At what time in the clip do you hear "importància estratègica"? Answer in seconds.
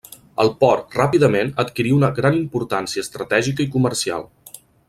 2.41-3.67